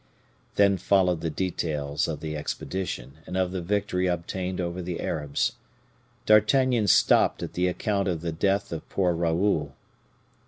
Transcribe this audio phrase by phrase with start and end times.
[0.55, 5.51] Then followed the details of the expedition, and of the victory obtained over the Arabs.
[6.25, 9.75] D'Artagnan stopped at the account of the death of poor Raoul.